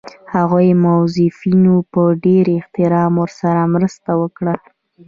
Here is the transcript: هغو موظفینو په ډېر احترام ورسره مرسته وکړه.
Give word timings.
هغو 0.33 0.57
موظفینو 0.83 1.75
په 1.91 2.01
ډېر 2.23 2.45
احترام 2.57 3.11
ورسره 3.21 3.61
مرسته 3.73 4.11
وکړه. 4.21 4.53